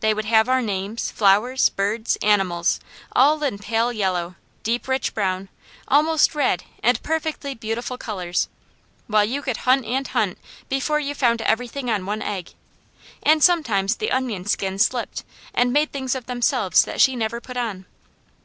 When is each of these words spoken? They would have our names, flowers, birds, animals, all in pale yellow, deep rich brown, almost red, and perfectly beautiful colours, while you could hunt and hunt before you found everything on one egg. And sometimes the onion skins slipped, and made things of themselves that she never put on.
They 0.00 0.12
would 0.12 0.24
have 0.24 0.48
our 0.48 0.60
names, 0.60 1.12
flowers, 1.12 1.68
birds, 1.68 2.16
animals, 2.20 2.80
all 3.12 3.40
in 3.44 3.58
pale 3.60 3.92
yellow, 3.92 4.34
deep 4.64 4.88
rich 4.88 5.14
brown, 5.14 5.50
almost 5.86 6.34
red, 6.34 6.64
and 6.82 7.00
perfectly 7.04 7.54
beautiful 7.54 7.96
colours, 7.96 8.48
while 9.06 9.24
you 9.24 9.40
could 9.40 9.58
hunt 9.58 9.84
and 9.86 10.08
hunt 10.08 10.36
before 10.68 10.98
you 10.98 11.14
found 11.14 11.42
everything 11.42 11.88
on 11.92 12.06
one 12.06 12.22
egg. 12.22 12.54
And 13.22 13.40
sometimes 13.40 13.94
the 13.98 14.10
onion 14.10 14.46
skins 14.46 14.84
slipped, 14.84 15.22
and 15.54 15.72
made 15.72 15.92
things 15.92 16.16
of 16.16 16.26
themselves 16.26 16.82
that 16.84 17.00
she 17.00 17.14
never 17.14 17.40
put 17.40 17.56
on. 17.56 17.86